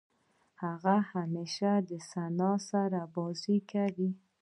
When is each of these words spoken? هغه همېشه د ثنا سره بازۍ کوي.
هغه 0.63 0.95
همېشه 1.11 1.71
د 1.89 1.91
ثنا 2.09 2.51
سره 2.69 2.99
بازۍ 3.15 3.57
کوي. 3.71 4.11